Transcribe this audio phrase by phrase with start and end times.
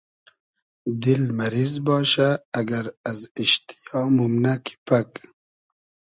[1.01, 5.09] دیل مئریز باشۂ ائگئر از ایشتیا مومنۂ کی پئگ